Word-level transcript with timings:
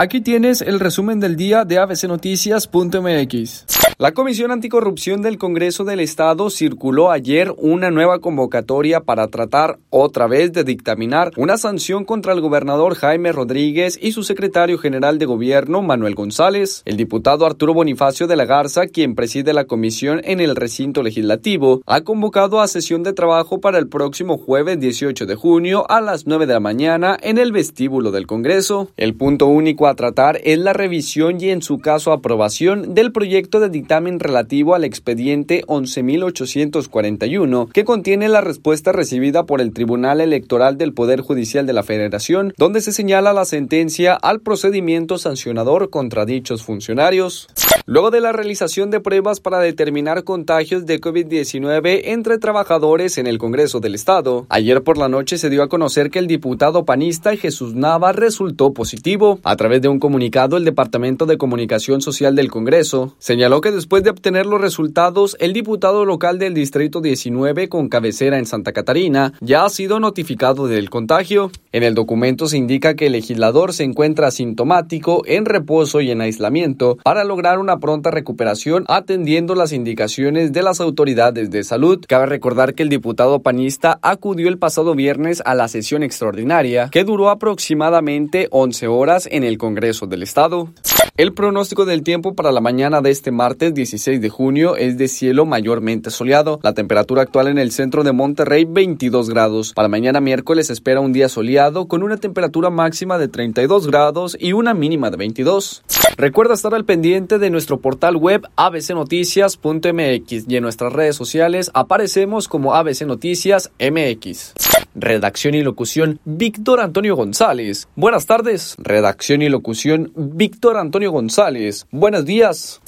Aquí 0.00 0.20
tienes 0.20 0.62
el 0.62 0.78
resumen 0.78 1.18
del 1.18 1.34
día 1.34 1.64
de 1.64 1.78
abcnoticias.mx. 1.78 3.66
La 4.00 4.12
Comisión 4.12 4.52
Anticorrupción 4.52 5.22
del 5.22 5.38
Congreso 5.38 5.82
del 5.82 5.98
Estado 5.98 6.50
circuló 6.50 7.10
ayer 7.10 7.52
una 7.58 7.90
nueva 7.90 8.20
convocatoria 8.20 9.00
para 9.00 9.26
tratar 9.26 9.80
otra 9.90 10.28
vez 10.28 10.52
de 10.52 10.62
dictaminar 10.62 11.32
una 11.36 11.58
sanción 11.58 12.04
contra 12.04 12.32
el 12.32 12.40
gobernador 12.40 12.94
Jaime 12.94 13.32
Rodríguez 13.32 13.98
y 14.00 14.12
su 14.12 14.22
secretario 14.22 14.78
general 14.78 15.18
de 15.18 15.26
gobierno 15.26 15.82
Manuel 15.82 16.14
González. 16.14 16.82
El 16.84 16.96
diputado 16.96 17.44
Arturo 17.44 17.74
Bonifacio 17.74 18.28
de 18.28 18.36
la 18.36 18.44
Garza, 18.44 18.86
quien 18.86 19.16
preside 19.16 19.52
la 19.52 19.64
comisión 19.64 20.20
en 20.22 20.38
el 20.38 20.54
recinto 20.54 21.02
legislativo, 21.02 21.82
ha 21.84 22.02
convocado 22.02 22.60
a 22.60 22.68
sesión 22.68 23.02
de 23.02 23.14
trabajo 23.14 23.60
para 23.60 23.78
el 23.78 23.88
próximo 23.88 24.38
jueves 24.38 24.78
18 24.78 25.26
de 25.26 25.34
junio 25.34 25.90
a 25.90 26.00
las 26.00 26.24
9 26.24 26.46
de 26.46 26.52
la 26.52 26.60
mañana 26.60 27.18
en 27.20 27.36
el 27.36 27.50
vestíbulo 27.50 28.12
del 28.12 28.28
Congreso. 28.28 28.92
El 28.96 29.16
punto 29.16 29.48
único 29.48 29.87
a 29.88 29.94
tratar 29.94 30.40
es 30.44 30.58
la 30.58 30.72
revisión 30.72 31.40
y 31.40 31.50
en 31.50 31.62
su 31.62 31.78
caso 31.78 32.12
aprobación 32.12 32.94
del 32.94 33.12
proyecto 33.12 33.60
de 33.60 33.68
dictamen 33.68 34.20
relativo 34.20 34.74
al 34.74 34.84
expediente 34.84 35.64
11.841 35.66 37.70
que 37.72 37.84
contiene 37.84 38.28
la 38.28 38.40
respuesta 38.40 38.92
recibida 38.92 39.44
por 39.44 39.60
el 39.60 39.72
Tribunal 39.72 40.20
Electoral 40.20 40.78
del 40.78 40.92
Poder 40.92 41.20
Judicial 41.20 41.66
de 41.66 41.72
la 41.72 41.82
Federación, 41.82 42.52
donde 42.56 42.80
se 42.80 42.92
señala 42.92 43.32
la 43.32 43.44
sentencia 43.44 44.14
al 44.14 44.40
procedimiento 44.40 45.18
sancionador 45.18 45.90
contra 45.90 46.24
dichos 46.24 46.62
funcionarios. 46.62 47.48
Luego 47.86 48.10
de 48.10 48.20
la 48.20 48.32
realización 48.32 48.90
de 48.90 49.00
pruebas 49.00 49.40
para 49.40 49.60
determinar 49.60 50.24
contagios 50.24 50.84
de 50.84 51.00
COVID-19 51.00 52.02
entre 52.04 52.38
trabajadores 52.38 53.18
en 53.18 53.26
el 53.26 53.38
Congreso 53.38 53.80
del 53.80 53.94
Estado, 53.94 54.46
ayer 54.50 54.82
por 54.82 54.98
la 54.98 55.08
noche 55.08 55.38
se 55.38 55.48
dio 55.48 55.62
a 55.62 55.68
conocer 55.68 56.10
que 56.10 56.18
el 56.18 56.26
diputado 56.26 56.84
panista 56.84 57.34
Jesús 57.36 57.74
Nava 57.74 58.12
resultó 58.12 58.72
positivo. 58.72 59.38
A 59.42 59.56
través 59.56 59.77
de 59.80 59.88
un 59.88 59.98
comunicado, 59.98 60.56
el 60.56 60.64
Departamento 60.64 61.26
de 61.26 61.38
Comunicación 61.38 62.00
Social 62.00 62.34
del 62.34 62.50
Congreso 62.50 63.14
señaló 63.18 63.60
que 63.60 63.72
después 63.72 64.02
de 64.02 64.10
obtener 64.10 64.46
los 64.46 64.60
resultados, 64.60 65.36
el 65.40 65.52
diputado 65.52 66.04
local 66.04 66.38
del 66.38 66.54
Distrito 66.54 67.00
19 67.00 67.68
con 67.68 67.88
cabecera 67.88 68.38
en 68.38 68.46
Santa 68.46 68.72
Catarina 68.72 69.32
ya 69.40 69.64
ha 69.64 69.70
sido 69.70 70.00
notificado 70.00 70.66
del 70.66 70.90
contagio. 70.90 71.50
En 71.70 71.82
el 71.82 71.94
documento 71.94 72.48
se 72.48 72.56
indica 72.56 72.94
que 72.94 73.06
el 73.06 73.12
legislador 73.12 73.74
se 73.74 73.84
encuentra 73.84 74.28
asintomático, 74.28 75.22
en 75.26 75.44
reposo 75.44 76.00
y 76.00 76.10
en 76.10 76.22
aislamiento 76.22 76.96
para 77.04 77.24
lograr 77.24 77.58
una 77.58 77.78
pronta 77.78 78.10
recuperación 78.10 78.84
atendiendo 78.88 79.54
las 79.54 79.72
indicaciones 79.72 80.52
de 80.52 80.62
las 80.62 80.80
autoridades 80.80 81.50
de 81.50 81.64
salud. 81.64 82.02
Cabe 82.08 82.26
recordar 82.26 82.74
que 82.74 82.82
el 82.82 82.88
diputado 82.88 83.42
panista 83.42 83.98
acudió 84.00 84.48
el 84.48 84.58
pasado 84.58 84.94
viernes 84.94 85.42
a 85.44 85.54
la 85.54 85.68
sesión 85.68 86.02
extraordinaria 86.02 86.88
que 86.90 87.04
duró 87.04 87.28
aproximadamente 87.28 88.48
11 88.50 88.86
horas 88.86 89.28
en 89.30 89.44
el 89.44 89.58
Congreso 89.58 90.06
del 90.06 90.22
Estado. 90.22 90.70
El 91.18 91.34
pronóstico 91.34 91.84
del 91.84 92.04
tiempo 92.04 92.36
para 92.36 92.52
la 92.52 92.60
mañana 92.60 93.00
de 93.00 93.10
este 93.10 93.32
martes 93.32 93.74
16 93.74 94.20
de 94.20 94.28
junio 94.28 94.76
es 94.76 94.98
de 94.98 95.08
cielo 95.08 95.46
mayormente 95.46 96.12
soleado. 96.12 96.60
La 96.62 96.74
temperatura 96.74 97.22
actual 97.22 97.48
en 97.48 97.58
el 97.58 97.72
centro 97.72 98.04
de 98.04 98.12
Monterrey 98.12 98.64
22 98.64 99.28
grados. 99.28 99.72
Para 99.72 99.88
mañana 99.88 100.20
miércoles 100.20 100.70
espera 100.70 101.00
un 101.00 101.12
día 101.12 101.28
soleado 101.28 101.88
con 101.88 102.04
una 102.04 102.18
temperatura 102.18 102.70
máxima 102.70 103.18
de 103.18 103.26
32 103.26 103.88
grados 103.88 104.36
y 104.38 104.52
una 104.52 104.74
mínima 104.74 105.10
de 105.10 105.16
22. 105.16 105.82
Recuerda 106.18 106.54
estar 106.54 106.74
al 106.74 106.84
pendiente 106.84 107.38
de 107.38 107.48
nuestro 107.48 107.78
portal 107.78 108.16
web 108.16 108.42
abcnoticias.mx 108.56 110.44
y 110.48 110.56
en 110.56 110.62
nuestras 110.64 110.92
redes 110.92 111.14
sociales 111.14 111.70
aparecemos 111.74 112.48
como 112.48 112.74
ABC 112.74 113.02
Noticias 113.02 113.70
MX. 113.78 114.54
Redacción 114.96 115.54
y 115.54 115.62
locución 115.62 116.18
Víctor 116.24 116.80
Antonio 116.80 117.14
González. 117.14 117.86
Buenas 117.94 118.26
tardes. 118.26 118.74
Redacción 118.78 119.42
y 119.42 119.48
locución 119.48 120.10
Víctor 120.16 120.78
Antonio 120.78 121.12
González. 121.12 121.86
Buenos 121.92 122.24
días. 122.24 122.80